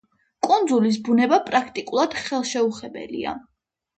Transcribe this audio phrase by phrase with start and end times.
[0.45, 3.37] კუნძულის ბუნება პრაქტიკულად ხელშეუხებელია.